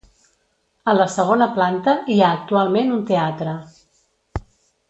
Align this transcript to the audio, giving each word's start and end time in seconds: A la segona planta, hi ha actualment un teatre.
A 0.93 0.95
la 0.99 1.05
segona 1.15 1.47
planta, 1.59 1.95
hi 2.13 2.17
ha 2.23 2.31
actualment 2.39 2.91
un 2.99 3.07
teatre. 3.13 3.55